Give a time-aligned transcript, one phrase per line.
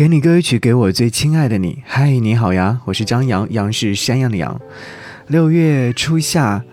[0.00, 1.82] 给你歌曲，给我最亲爱的你。
[1.84, 4.58] 嗨，你好呀，我是张扬，杨是山羊的羊。
[5.26, 6.64] 六月初夏，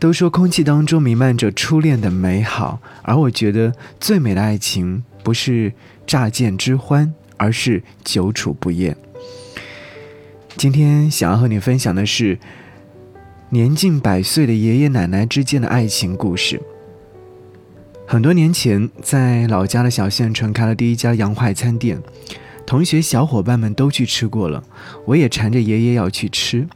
[0.00, 5.72] 都说空气当中弥漫着初恋的美好，而我觉得最美的爱情不是
[6.04, 8.96] 乍见之欢，而是久处不厌。
[10.56, 12.40] 今天想要和你分享的是
[13.50, 16.60] 年近百岁的爷爷奶奶之间的爱情故事。
[18.04, 22.02] 很多年前，在老家的小县城开了第一家洋快餐店。
[22.68, 24.62] 同学、小伙伴们都去吃过了，
[25.06, 26.68] 我也缠着爷爷要去吃。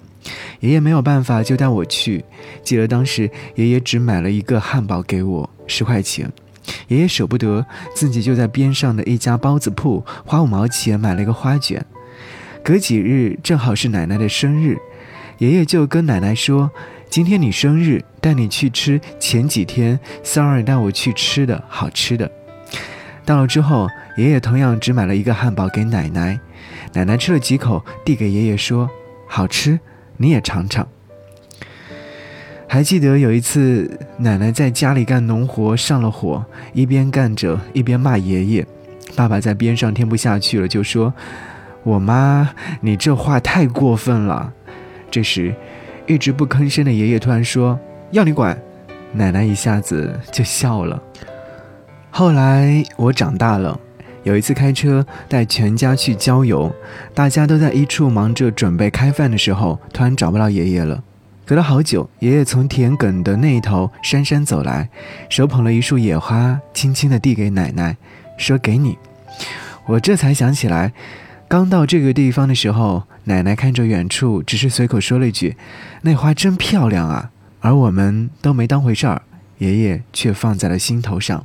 [0.61, 2.25] 爷爷没有办法，就带我去。
[2.65, 6.33] 记得当时爷爷只买了一个汉堡给我，十块钱。
[6.89, 11.85] 爷爷舍不得，自己就在边上的一家包子铺花五毛钱买了一个花卷。
[12.65, 14.79] 隔几日正好是奶奶的生日，
[15.37, 16.71] 爷爷就跟奶奶说
[17.11, 22.33] ：“今天你生日，带你去吃前几天三儿带我去吃的好吃的。”
[23.25, 23.89] 到了之后。
[24.19, 26.39] 爷爷同样只买了一个汉堡给奶奶，
[26.93, 28.87] 奶奶吃了几口，递给爷爷说
[29.27, 29.81] ：“好吃，
[30.19, 30.87] 你也尝尝。”
[32.69, 38.67] 还记得有一次，奶奶在家里干农活上了火，一边干着一边骂爷爷。
[39.17, 41.15] 爸爸在边上听不下去了，就说
[41.85, 42.51] ：“我妈，
[42.83, 44.53] 你这话太过分了。”
[45.11, 45.55] 这时，
[46.07, 47.81] 一直不吭声的爷爷突然说
[48.13, 48.61] ：“要你管！”
[49.15, 51.03] 奶奶一下子就笑了。
[52.15, 53.81] 后来我长大了。
[54.23, 56.71] 有一次开车带全家去郊游，
[57.15, 61.03] 大家都在一处忙着准备开饭的时候，突然找不到爷爷了。
[61.47, 64.91] 隔了好久，爷爷从田埂的那一头姗姗走来，
[65.31, 67.97] 手捧了一束野花，轻轻地递给奶奶，
[68.37, 68.99] 说：“给你。”
[69.89, 70.93] 我这才想起来，
[71.49, 75.57] 刚到这个地方的时候，奶奶看着远处，只是随口说了一句
[76.03, 77.31] ：“那花真漂亮啊。”
[77.61, 79.23] 而我们都没当回事儿，
[79.59, 81.45] 爷爷却放在了心头上。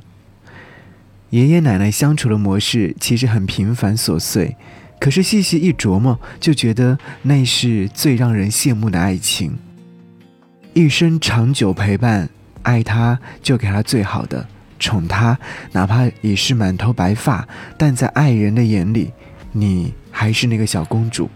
[1.30, 4.56] 爷爷奶奶相处的模式其实很平凡琐碎，
[4.98, 9.58] 可是细细一琢磨，就觉得那是最让人羡慕的爱情。
[10.72, 12.30] 一生长久陪伴，
[12.62, 14.46] 爱他就给他最好的，
[14.78, 15.38] 宠他，
[15.72, 17.46] 哪怕已是满头白发，
[17.76, 19.12] 但在爱人的眼里，
[19.52, 21.28] 你还是那个小公主。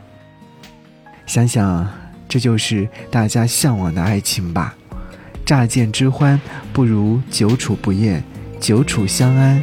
[1.27, 1.87] 想想，
[2.27, 4.75] 这就是大家向往的爱情吧。
[5.45, 6.41] 乍见之欢，
[6.73, 8.25] 不如久处不厌，
[8.59, 9.63] 久处相安。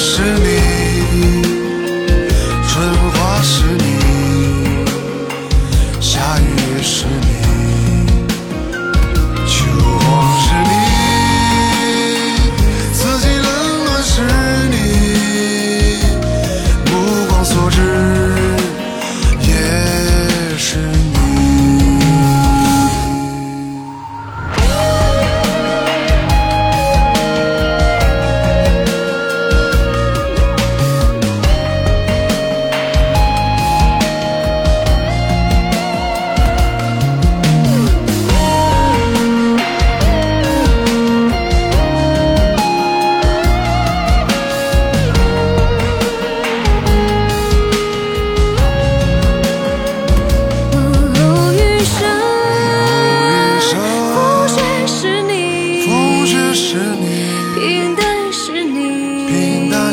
[0.00, 0.37] 是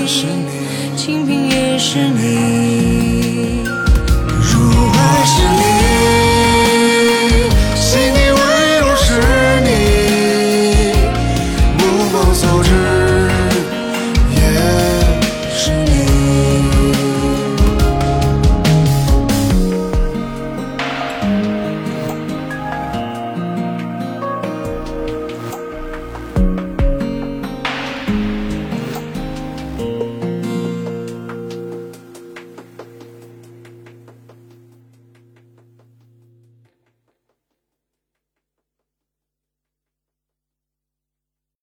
[0.08, 2.55] 清贫也是你。